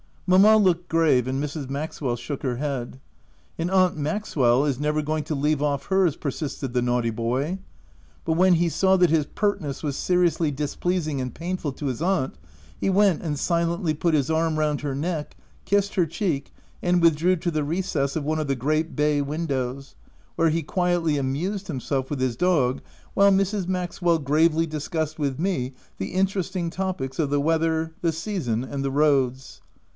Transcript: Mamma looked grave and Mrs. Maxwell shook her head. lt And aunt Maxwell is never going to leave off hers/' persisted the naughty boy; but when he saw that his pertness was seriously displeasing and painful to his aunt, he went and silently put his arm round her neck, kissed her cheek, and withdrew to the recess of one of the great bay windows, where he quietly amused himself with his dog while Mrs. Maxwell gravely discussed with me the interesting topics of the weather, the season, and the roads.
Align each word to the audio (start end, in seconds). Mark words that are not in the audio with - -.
Mamma 0.25 0.55
looked 0.55 0.87
grave 0.87 1.27
and 1.27 1.43
Mrs. 1.43 1.69
Maxwell 1.69 2.15
shook 2.15 2.41
her 2.41 2.55
head. 2.55 2.93
lt 3.59 3.61
And 3.61 3.69
aunt 3.69 3.97
Maxwell 3.97 4.63
is 4.65 4.79
never 4.79 5.01
going 5.01 5.25
to 5.25 5.35
leave 5.35 5.61
off 5.61 5.89
hers/' 5.89 6.19
persisted 6.19 6.73
the 6.73 6.81
naughty 6.81 7.09
boy; 7.09 7.59
but 8.25 8.33
when 8.33 8.53
he 8.53 8.69
saw 8.69 8.95
that 8.95 9.09
his 9.09 9.25
pertness 9.27 9.83
was 9.83 9.97
seriously 9.97 10.49
displeasing 10.49 11.19
and 11.21 11.35
painful 11.35 11.73
to 11.73 11.85
his 11.87 12.01
aunt, 12.01 12.35
he 12.79 12.89
went 12.89 13.21
and 13.21 13.37
silently 13.37 13.93
put 13.93 14.13
his 14.13 14.31
arm 14.31 14.57
round 14.57 14.81
her 14.81 14.95
neck, 14.95 15.35
kissed 15.65 15.93
her 15.95 16.05
cheek, 16.07 16.51
and 16.81 17.01
withdrew 17.01 17.35
to 17.35 17.51
the 17.51 17.65
recess 17.65 18.15
of 18.15 18.23
one 18.23 18.39
of 18.39 18.47
the 18.47 18.55
great 18.55 18.95
bay 18.95 19.21
windows, 19.21 19.95
where 20.37 20.49
he 20.49 20.63
quietly 20.63 21.17
amused 21.17 21.67
himself 21.67 22.09
with 22.09 22.21
his 22.21 22.37
dog 22.37 22.81
while 23.13 23.31
Mrs. 23.31 23.67
Maxwell 23.67 24.17
gravely 24.17 24.65
discussed 24.65 25.19
with 25.19 25.37
me 25.37 25.73
the 25.97 26.13
interesting 26.13 26.69
topics 26.71 27.19
of 27.19 27.29
the 27.29 27.41
weather, 27.41 27.91
the 28.01 28.13
season, 28.13 28.63
and 28.63 28.83
the 28.83 28.89
roads. 28.91 29.61